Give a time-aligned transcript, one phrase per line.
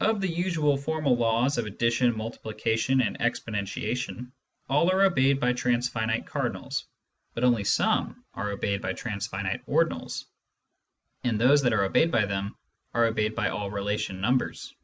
[0.00, 4.32] Of the usual formal laws of addition, multiplication, and ex ponentiation,
[4.68, 6.84] all are obeyed by transfinite cardinals,
[7.32, 10.24] but only some are obeyed by transfinite ordinals,
[11.22, 12.56] and those that are obeyed by them
[12.92, 14.74] are obeyed by all relation numbers.